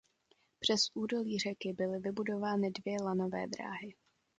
Přes 0.59 0.79
údolí 0.93 1.39
řeky 1.39 1.73
byly 1.73 1.99
vybudovány 1.99 2.71
dvě 2.71 2.95
lanové 3.03 3.47
dráhy. 3.47 3.95